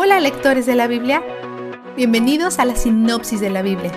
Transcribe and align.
Hola 0.00 0.20
lectores 0.20 0.64
de 0.64 0.76
la 0.76 0.86
Biblia, 0.86 1.24
bienvenidos 1.96 2.60
a 2.60 2.64
la 2.64 2.76
sinopsis 2.76 3.40
de 3.40 3.50
la 3.50 3.62
Biblia. 3.62 3.90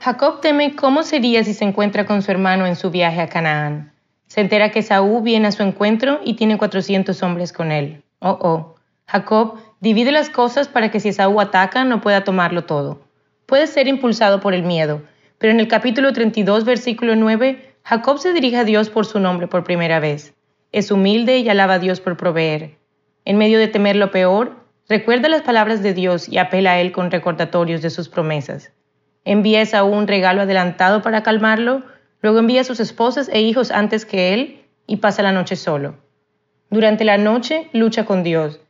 Jacob 0.00 0.40
teme 0.40 0.74
cómo 0.74 1.04
sería 1.04 1.44
si 1.44 1.54
se 1.54 1.64
encuentra 1.64 2.04
con 2.04 2.22
su 2.22 2.32
hermano 2.32 2.66
en 2.66 2.74
su 2.74 2.90
viaje 2.90 3.20
a 3.20 3.28
Canaán. 3.28 3.92
Se 4.26 4.40
entera 4.40 4.72
que 4.72 4.82
Saúl 4.82 5.22
viene 5.22 5.46
a 5.46 5.52
su 5.52 5.62
encuentro 5.62 6.18
y 6.24 6.34
tiene 6.34 6.58
400 6.58 7.22
hombres 7.22 7.52
con 7.52 7.70
él. 7.70 8.02
Oh, 8.18 8.36
oh. 8.40 8.74
Jacob 9.06 9.60
divide 9.78 10.10
las 10.10 10.30
cosas 10.30 10.66
para 10.66 10.90
que 10.90 10.98
si 10.98 11.12
Saúl 11.12 11.40
ataca 11.40 11.84
no 11.84 12.00
pueda 12.00 12.24
tomarlo 12.24 12.64
todo. 12.64 13.02
Puede 13.46 13.68
ser 13.68 13.86
impulsado 13.86 14.40
por 14.40 14.52
el 14.52 14.64
miedo, 14.64 15.02
pero 15.38 15.52
en 15.52 15.60
el 15.60 15.68
capítulo 15.68 16.12
32, 16.12 16.64
versículo 16.64 17.14
9, 17.14 17.75
Jacob 17.88 18.18
se 18.18 18.32
dirige 18.32 18.56
a 18.56 18.64
Dios 18.64 18.90
por 18.90 19.06
su 19.06 19.20
nombre 19.20 19.46
por 19.46 19.62
primera 19.62 20.00
vez. 20.00 20.34
Es 20.72 20.90
humilde 20.90 21.38
y 21.38 21.48
alaba 21.48 21.74
a 21.74 21.78
Dios 21.78 22.00
por 22.00 22.16
proveer. 22.16 22.78
En 23.24 23.38
medio 23.38 23.60
de 23.60 23.68
temer 23.68 23.94
lo 23.94 24.10
peor, 24.10 24.56
recuerda 24.88 25.28
las 25.28 25.42
palabras 25.42 25.84
de 25.84 25.94
Dios 25.94 26.28
y 26.28 26.38
apela 26.38 26.72
a 26.72 26.80
Él 26.80 26.90
con 26.90 27.12
recordatorios 27.12 27.82
de 27.82 27.90
sus 27.90 28.08
promesas. 28.08 28.72
Envía 29.24 29.60
a 29.60 29.62
Esaú 29.62 29.86
un 29.86 30.08
regalo 30.08 30.42
adelantado 30.42 31.00
para 31.00 31.22
calmarlo, 31.22 31.84
luego 32.22 32.40
envía 32.40 32.62
a 32.62 32.64
sus 32.64 32.80
esposas 32.80 33.28
e 33.28 33.40
hijos 33.42 33.70
antes 33.70 34.04
que 34.04 34.34
él 34.34 34.64
y 34.88 34.96
pasa 34.96 35.22
la 35.22 35.30
noche 35.30 35.54
solo. 35.54 35.94
Durante 36.70 37.04
la 37.04 37.18
noche 37.18 37.70
lucha 37.72 38.04
con 38.04 38.24
Dios. 38.24 38.60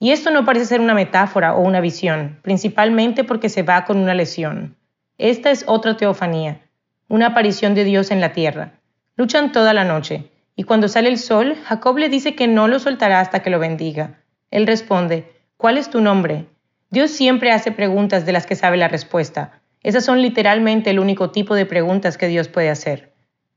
Y 0.00 0.10
esto 0.10 0.30
no 0.30 0.44
parece 0.44 0.66
ser 0.66 0.82
una 0.82 0.92
metáfora 0.92 1.54
o 1.54 1.62
una 1.62 1.80
visión, 1.80 2.40
principalmente 2.42 3.24
porque 3.24 3.48
se 3.48 3.62
va 3.62 3.86
con 3.86 3.96
una 3.96 4.12
lesión. 4.12 4.76
Esta 5.16 5.50
es 5.50 5.64
otra 5.66 5.96
teofanía 5.96 6.60
una 7.08 7.28
aparición 7.28 7.74
de 7.74 7.84
Dios 7.84 8.10
en 8.10 8.20
la 8.20 8.32
tierra. 8.32 8.72
Luchan 9.16 9.52
toda 9.52 9.72
la 9.72 9.84
noche, 9.84 10.30
y 10.56 10.64
cuando 10.64 10.88
sale 10.88 11.08
el 11.08 11.18
sol, 11.18 11.56
Jacob 11.64 11.98
le 11.98 12.08
dice 12.08 12.34
que 12.34 12.48
no 12.48 12.66
lo 12.66 12.78
soltará 12.78 13.20
hasta 13.20 13.40
que 13.42 13.50
lo 13.50 13.58
bendiga. 13.58 14.20
Él 14.50 14.66
responde, 14.66 15.32
¿cuál 15.56 15.78
es 15.78 15.90
tu 15.90 16.00
nombre? 16.00 16.46
Dios 16.90 17.10
siempre 17.10 17.52
hace 17.52 17.72
preguntas 17.72 18.26
de 18.26 18.32
las 18.32 18.46
que 18.46 18.56
sabe 18.56 18.76
la 18.76 18.88
respuesta. 18.88 19.60
Esas 19.82 20.04
son 20.04 20.22
literalmente 20.22 20.90
el 20.90 20.98
único 20.98 21.30
tipo 21.30 21.54
de 21.54 21.66
preguntas 21.66 22.16
que 22.16 22.28
Dios 22.28 22.48
puede 22.48 22.70
hacer. 22.70 23.12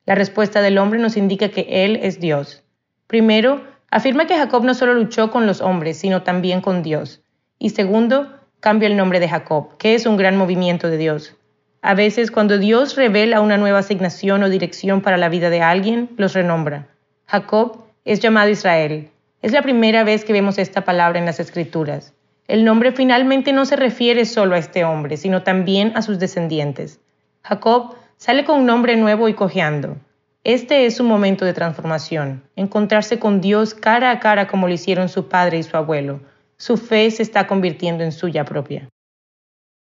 La 0.06 0.16
respuesta 0.16 0.62
del 0.62 0.78
hombre 0.78 1.00
nos 1.00 1.18
indica 1.18 1.50
que 1.50 1.86
Él 1.86 2.00
es 2.04 2.20
Dios. 2.20 2.64
Primero, 3.08 3.64
afirma 3.90 4.28
que 4.28 4.38
Jacob 4.38 4.64
no 4.64 4.74
solo 4.74 4.94
luchó 4.94 5.32
con 5.32 5.48
los 5.48 5.62
hombres, 5.62 5.98
sino 5.98 6.24
también 6.24 6.62
con 6.62 6.84
Dios. 6.84 7.22
Y 7.58 7.70
segundo, 7.70 8.40
cambia 8.60 8.88
el 8.88 8.98
nombre 8.98 9.20
de 9.20 9.30
Jacob, 9.30 9.78
que 9.78 9.96
es 9.96 10.06
un 10.06 10.18
gran 10.18 10.38
movimiento 10.38 10.90
de 10.90 10.98
Dios. 10.98 11.36
A 11.82 11.94
veces 11.94 12.30
cuando 12.30 12.58
Dios 12.58 12.96
revela 12.96 13.40
una 13.40 13.58
nueva 13.58 13.80
asignación 13.80 14.44
o 14.44 14.50
dirección 14.50 15.02
para 15.02 15.18
la 15.18 15.30
vida 15.30 15.50
de 15.50 15.62
alguien, 15.62 16.10
los 16.18 16.34
renombra. 16.34 16.88
Jacob 17.26 17.86
es 18.04 18.20
llamado 18.20 18.50
Israel. 18.50 19.10
Es 19.42 19.54
la 19.54 19.62
primera 19.62 20.04
vez 20.04 20.26
que 20.26 20.34
vemos 20.34 20.58
esta 20.58 20.82
palabra 20.82 21.20
en 21.20 21.26
las 21.26 21.40
Escrituras. 21.40 22.14
El 22.48 22.66
nombre 22.66 22.92
finalmente 22.92 23.54
no 23.54 23.64
se 23.66 23.78
refiere 23.78 24.26
solo 24.26 24.56
a 24.56 24.58
este 24.58 24.84
hombre, 24.84 25.16
sino 25.16 25.44
también 25.44 25.94
a 25.96 26.02
sus 26.02 26.20
descendientes. 26.20 27.00
Jacob 27.44 27.96
sale 28.18 28.44
con 28.44 28.60
un 28.60 28.66
nombre 28.66 28.98
nuevo 28.98 29.30
y 29.30 29.34
cojeando. 29.34 29.96
Este 30.44 30.86
es 30.86 30.98
su 30.98 31.04
momento 31.04 31.46
de 31.46 31.54
transformación, 31.54 32.44
encontrarse 32.56 33.20
con 33.20 33.40
Dios 33.40 33.74
cara 33.74 34.12
a 34.12 34.20
cara 34.20 34.48
como 34.48 34.68
lo 34.68 34.74
hicieron 34.74 35.08
su 35.08 35.30
padre 35.30 35.60
y 35.60 35.64
su 35.64 35.78
abuelo. 35.78 36.20
Su 36.58 36.76
fe 36.76 37.10
se 37.12 37.24
está 37.24 37.48
convirtiendo 37.48 38.04
en 38.04 38.12
suya 38.12 38.44
propia. 38.44 38.90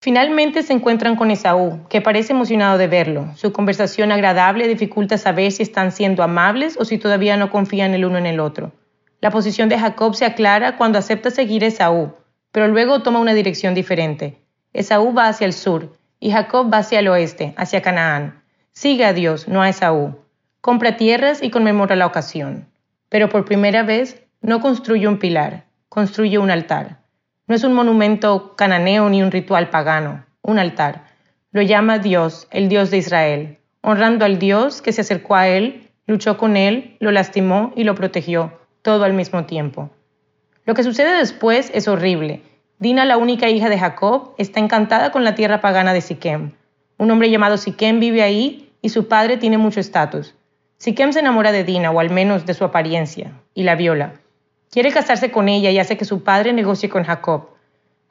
Finalmente 0.06 0.62
se 0.62 0.72
encuentran 0.72 1.16
con 1.16 1.32
Esaú, 1.32 1.80
que 1.88 2.00
parece 2.00 2.32
emocionado 2.32 2.78
de 2.78 2.86
verlo. 2.86 3.32
Su 3.34 3.52
conversación 3.52 4.12
agradable 4.12 4.68
dificulta 4.68 5.18
saber 5.18 5.50
si 5.50 5.64
están 5.64 5.90
siendo 5.90 6.22
amables 6.22 6.76
o 6.78 6.84
si 6.84 6.96
todavía 6.96 7.36
no 7.36 7.50
confían 7.50 7.92
el 7.92 8.04
uno 8.04 8.16
en 8.16 8.26
el 8.26 8.38
otro. 8.38 8.70
La 9.20 9.32
posición 9.32 9.68
de 9.68 9.80
Jacob 9.80 10.14
se 10.14 10.24
aclara 10.24 10.76
cuando 10.76 11.00
acepta 11.00 11.32
seguir 11.32 11.64
a 11.64 11.66
Esaú, 11.66 12.14
pero 12.52 12.68
luego 12.68 13.02
toma 13.02 13.18
una 13.18 13.34
dirección 13.34 13.74
diferente. 13.74 14.40
Esaú 14.72 15.12
va 15.12 15.26
hacia 15.26 15.44
el 15.44 15.52
sur 15.52 15.98
y 16.20 16.30
Jacob 16.30 16.72
va 16.72 16.78
hacia 16.78 17.00
el 17.00 17.08
oeste, 17.08 17.52
hacia 17.56 17.82
Canaán. 17.82 18.44
Sigue 18.70 19.06
a 19.06 19.12
Dios, 19.12 19.48
no 19.48 19.60
a 19.60 19.68
Esaú. 19.68 20.20
Compra 20.60 20.96
tierras 20.96 21.42
y 21.42 21.50
conmemora 21.50 21.96
la 21.96 22.06
ocasión. 22.06 22.68
Pero 23.08 23.28
por 23.28 23.44
primera 23.44 23.82
vez 23.82 24.22
no 24.40 24.60
construye 24.60 25.08
un 25.08 25.18
pilar, 25.18 25.64
construye 25.88 26.38
un 26.38 26.52
altar. 26.52 27.05
No 27.48 27.54
es 27.54 27.62
un 27.62 27.74
monumento 27.74 28.56
cananeo 28.56 29.08
ni 29.08 29.22
un 29.22 29.30
ritual 29.30 29.70
pagano, 29.70 30.26
un 30.42 30.58
altar. 30.58 31.04
Lo 31.52 31.62
llama 31.62 32.00
Dios, 32.00 32.48
el 32.50 32.68
Dios 32.68 32.90
de 32.90 32.96
Israel, 32.96 33.58
honrando 33.82 34.24
al 34.24 34.40
Dios 34.40 34.82
que 34.82 34.92
se 34.92 35.02
acercó 35.02 35.36
a 35.36 35.46
él, 35.46 35.92
luchó 36.08 36.38
con 36.38 36.56
él, 36.56 36.96
lo 36.98 37.12
lastimó 37.12 37.72
y 37.76 37.84
lo 37.84 37.94
protegió, 37.94 38.58
todo 38.82 39.04
al 39.04 39.12
mismo 39.12 39.44
tiempo. 39.44 39.90
Lo 40.64 40.74
que 40.74 40.82
sucede 40.82 41.16
después 41.16 41.70
es 41.72 41.86
horrible. 41.86 42.42
Dina, 42.80 43.04
la 43.04 43.16
única 43.16 43.48
hija 43.48 43.68
de 43.68 43.78
Jacob, 43.78 44.34
está 44.38 44.58
encantada 44.58 45.12
con 45.12 45.22
la 45.22 45.36
tierra 45.36 45.60
pagana 45.60 45.92
de 45.92 46.00
Siquem. 46.00 46.50
Un 46.98 47.12
hombre 47.12 47.30
llamado 47.30 47.58
Siquem 47.58 48.00
vive 48.00 48.24
ahí 48.24 48.72
y 48.82 48.88
su 48.88 49.06
padre 49.06 49.36
tiene 49.36 49.56
mucho 49.56 49.78
estatus. 49.78 50.34
Siquem 50.78 51.12
se 51.12 51.20
enamora 51.20 51.52
de 51.52 51.62
Dina, 51.62 51.92
o 51.92 52.00
al 52.00 52.10
menos 52.10 52.44
de 52.44 52.54
su 52.54 52.64
apariencia, 52.64 53.40
y 53.54 53.62
la 53.62 53.76
viola. 53.76 54.14
Quiere 54.76 54.92
casarse 54.92 55.30
con 55.30 55.48
ella 55.48 55.70
y 55.70 55.78
hace 55.78 55.96
que 55.96 56.04
su 56.04 56.22
padre 56.22 56.52
negocie 56.52 56.90
con 56.90 57.02
Jacob. 57.02 57.48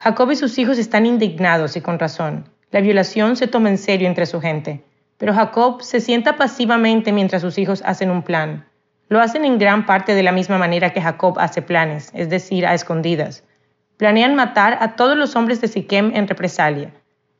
Jacob 0.00 0.32
y 0.32 0.34
sus 0.34 0.58
hijos 0.58 0.78
están 0.78 1.06
indignados 1.06 1.76
y 1.76 1.80
con 1.80 1.96
razón. 1.96 2.48
La 2.72 2.80
violación 2.80 3.36
se 3.36 3.46
toma 3.46 3.68
en 3.68 3.78
serio 3.78 4.08
entre 4.08 4.26
su 4.26 4.40
gente. 4.40 4.82
Pero 5.16 5.32
Jacob 5.32 5.82
se 5.82 6.00
sienta 6.00 6.36
pasivamente 6.36 7.12
mientras 7.12 7.42
sus 7.42 7.56
hijos 7.58 7.82
hacen 7.86 8.10
un 8.10 8.24
plan. 8.24 8.66
Lo 9.08 9.20
hacen 9.20 9.44
en 9.44 9.58
gran 9.58 9.86
parte 9.86 10.16
de 10.16 10.24
la 10.24 10.32
misma 10.32 10.58
manera 10.58 10.92
que 10.92 11.00
Jacob 11.00 11.38
hace 11.38 11.62
planes, 11.62 12.10
es 12.14 12.30
decir, 12.30 12.66
a 12.66 12.74
escondidas. 12.74 13.44
Planean 13.96 14.34
matar 14.34 14.78
a 14.80 14.96
todos 14.96 15.16
los 15.16 15.36
hombres 15.36 15.60
de 15.60 15.68
Siquem 15.68 16.10
en 16.16 16.26
represalia. 16.26 16.90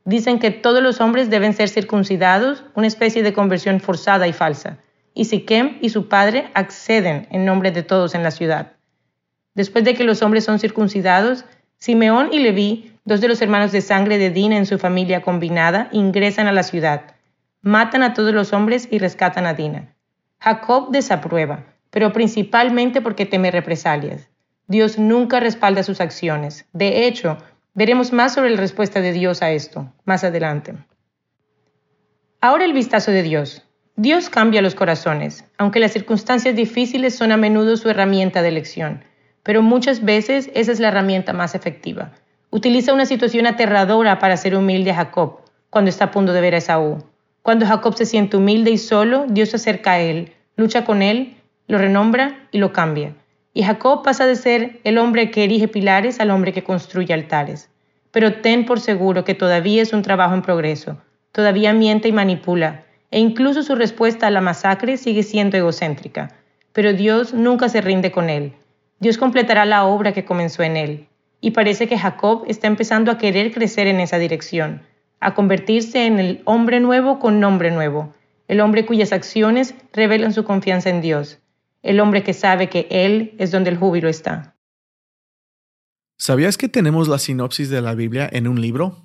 Dicen 0.04 0.38
que 0.38 0.52
todos 0.52 0.84
los 0.84 1.00
hombres 1.00 1.30
deben 1.30 1.52
ser 1.52 1.68
circuncidados, 1.68 2.62
una 2.76 2.86
especie 2.86 3.24
de 3.24 3.32
conversión 3.32 3.80
forzada 3.80 4.28
y 4.28 4.32
falsa. 4.32 4.78
Y 5.14 5.24
Siquem 5.24 5.78
y 5.80 5.88
su 5.88 6.08
padre 6.08 6.48
acceden 6.54 7.26
en 7.32 7.44
nombre 7.44 7.72
de 7.72 7.82
todos 7.82 8.14
en 8.14 8.22
la 8.22 8.30
ciudad. 8.30 8.76
Después 9.56 9.84
de 9.84 9.94
que 9.94 10.04
los 10.04 10.22
hombres 10.22 10.44
son 10.44 10.58
circuncidados, 10.58 11.46
Simeón 11.78 12.28
y 12.30 12.40
Leví, 12.40 12.92
dos 13.06 13.22
de 13.22 13.28
los 13.28 13.40
hermanos 13.40 13.72
de 13.72 13.80
sangre 13.80 14.18
de 14.18 14.28
Dina 14.28 14.58
en 14.58 14.66
su 14.66 14.78
familia 14.78 15.22
combinada, 15.22 15.88
ingresan 15.92 16.46
a 16.46 16.52
la 16.52 16.62
ciudad, 16.62 17.14
matan 17.62 18.02
a 18.02 18.12
todos 18.12 18.34
los 18.34 18.52
hombres 18.52 18.86
y 18.90 18.98
rescatan 18.98 19.46
a 19.46 19.54
Dina. 19.54 19.94
Jacob 20.40 20.90
desaprueba, 20.90 21.64
pero 21.88 22.12
principalmente 22.12 23.00
porque 23.00 23.24
teme 23.24 23.50
represalias. 23.50 24.28
Dios 24.66 24.98
nunca 24.98 25.40
respalda 25.40 25.82
sus 25.82 26.02
acciones. 26.02 26.66
De 26.74 27.06
hecho, 27.06 27.38
veremos 27.72 28.12
más 28.12 28.34
sobre 28.34 28.50
la 28.50 28.60
respuesta 28.60 29.00
de 29.00 29.12
Dios 29.12 29.40
a 29.40 29.52
esto 29.52 29.90
más 30.04 30.22
adelante. 30.22 30.74
Ahora 32.42 32.66
el 32.66 32.74
vistazo 32.74 33.10
de 33.10 33.22
Dios. 33.22 33.62
Dios 33.96 34.28
cambia 34.28 34.60
los 34.60 34.74
corazones, 34.74 35.46
aunque 35.56 35.80
las 35.80 35.92
circunstancias 35.92 36.54
difíciles 36.54 37.14
son 37.14 37.32
a 37.32 37.38
menudo 37.38 37.78
su 37.78 37.88
herramienta 37.88 38.42
de 38.42 38.48
elección 38.48 39.02
pero 39.46 39.62
muchas 39.62 40.04
veces 40.04 40.50
esa 40.54 40.72
es 40.72 40.80
la 40.80 40.88
herramienta 40.88 41.32
más 41.32 41.54
efectiva. 41.54 42.10
Utiliza 42.50 42.92
una 42.92 43.06
situación 43.06 43.46
aterradora 43.46 44.18
para 44.18 44.36
ser 44.36 44.56
humilde 44.56 44.90
a 44.90 44.96
Jacob 44.96 45.38
cuando 45.70 45.88
está 45.88 46.06
a 46.06 46.10
punto 46.10 46.32
de 46.32 46.40
ver 46.40 46.54
a 46.54 46.58
Esaú. 46.58 47.04
Cuando 47.42 47.64
Jacob 47.64 47.94
se 47.96 48.06
siente 48.06 48.36
humilde 48.36 48.72
y 48.72 48.78
solo, 48.78 49.24
Dios 49.28 49.50
se 49.50 49.56
acerca 49.56 49.92
a 49.92 50.00
él, 50.00 50.32
lucha 50.56 50.84
con 50.84 51.00
él, 51.00 51.36
lo 51.68 51.78
renombra 51.78 52.48
y 52.50 52.58
lo 52.58 52.72
cambia. 52.72 53.14
Y 53.54 53.62
Jacob 53.62 54.02
pasa 54.02 54.26
de 54.26 54.34
ser 54.34 54.80
el 54.82 54.98
hombre 54.98 55.30
que 55.30 55.44
erige 55.44 55.68
pilares 55.68 56.18
al 56.18 56.32
hombre 56.32 56.52
que 56.52 56.64
construye 56.64 57.14
altares. 57.14 57.70
Pero 58.10 58.40
ten 58.40 58.66
por 58.66 58.80
seguro 58.80 59.24
que 59.24 59.34
todavía 59.34 59.80
es 59.80 59.92
un 59.92 60.02
trabajo 60.02 60.34
en 60.34 60.42
progreso, 60.42 61.00
todavía 61.30 61.72
miente 61.72 62.08
y 62.08 62.12
manipula, 62.12 62.82
e 63.12 63.20
incluso 63.20 63.62
su 63.62 63.76
respuesta 63.76 64.26
a 64.26 64.30
la 64.30 64.40
masacre 64.40 64.96
sigue 64.96 65.22
siendo 65.22 65.56
egocéntrica. 65.56 66.34
Pero 66.72 66.94
Dios 66.94 67.32
nunca 67.32 67.68
se 67.68 67.80
rinde 67.80 68.10
con 68.10 68.28
él. 68.28 68.52
Dios 68.98 69.18
completará 69.18 69.64
la 69.64 69.84
obra 69.84 70.12
que 70.12 70.24
comenzó 70.24 70.62
en 70.62 70.76
él. 70.76 71.08
Y 71.40 71.50
parece 71.50 71.86
que 71.86 71.98
Jacob 71.98 72.44
está 72.48 72.66
empezando 72.66 73.10
a 73.10 73.18
querer 73.18 73.52
crecer 73.52 73.86
en 73.86 74.00
esa 74.00 74.18
dirección, 74.18 74.82
a 75.20 75.34
convertirse 75.34 76.06
en 76.06 76.18
el 76.18 76.42
hombre 76.44 76.80
nuevo 76.80 77.18
con 77.18 77.40
nombre 77.40 77.70
nuevo, 77.70 78.14
el 78.48 78.60
hombre 78.60 78.86
cuyas 78.86 79.12
acciones 79.12 79.74
revelan 79.92 80.32
su 80.32 80.44
confianza 80.44 80.88
en 80.88 81.00
Dios, 81.00 81.40
el 81.82 82.00
hombre 82.00 82.22
que 82.22 82.32
sabe 82.32 82.68
que 82.68 82.86
Él 82.90 83.34
es 83.38 83.50
donde 83.50 83.70
el 83.70 83.76
júbilo 83.76 84.08
está. 84.08 84.56
¿Sabías 86.16 86.56
que 86.56 86.68
tenemos 86.68 87.08
la 87.08 87.18
sinopsis 87.18 87.68
de 87.68 87.82
la 87.82 87.94
Biblia 87.94 88.28
en 88.32 88.48
un 88.48 88.60
libro? 88.60 89.04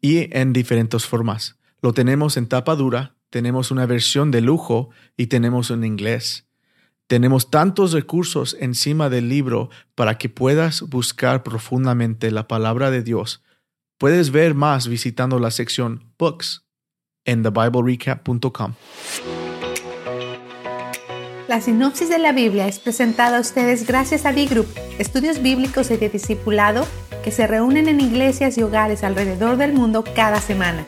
Y 0.00 0.34
en 0.36 0.52
diferentes 0.52 1.04
formas. 1.04 1.58
Lo 1.82 1.92
tenemos 1.92 2.36
en 2.36 2.48
tapa 2.48 2.74
dura, 2.74 3.16
tenemos 3.30 3.70
una 3.70 3.84
versión 3.84 4.30
de 4.30 4.40
lujo 4.40 4.88
y 5.16 5.26
tenemos 5.26 5.70
en 5.70 5.84
inglés. 5.84 6.47
Tenemos 7.08 7.50
tantos 7.50 7.92
recursos 7.92 8.54
encima 8.60 9.08
del 9.08 9.30
libro 9.30 9.70
para 9.94 10.18
que 10.18 10.28
puedas 10.28 10.82
buscar 10.82 11.42
profundamente 11.42 12.30
la 12.30 12.46
palabra 12.46 12.90
de 12.90 13.02
Dios. 13.02 13.42
Puedes 13.96 14.30
ver 14.30 14.54
más 14.54 14.88
visitando 14.88 15.38
la 15.38 15.50
sección 15.50 16.12
Books 16.18 16.66
en 17.24 17.42
thebiblerecap.com. 17.42 18.74
La 21.48 21.62
sinopsis 21.62 22.10
de 22.10 22.18
la 22.18 22.32
Biblia 22.32 22.68
es 22.68 22.78
presentada 22.78 23.38
a 23.38 23.40
ustedes 23.40 23.86
gracias 23.86 24.26
a 24.26 24.32
B-Group, 24.32 24.66
estudios 24.98 25.40
bíblicos 25.40 25.90
y 25.90 25.96
de 25.96 26.10
discipulado 26.10 26.86
que 27.24 27.30
se 27.30 27.46
reúnen 27.46 27.88
en 27.88 28.02
iglesias 28.02 28.58
y 28.58 28.62
hogares 28.62 29.02
alrededor 29.02 29.56
del 29.56 29.72
mundo 29.72 30.04
cada 30.14 30.42
semana. 30.42 30.86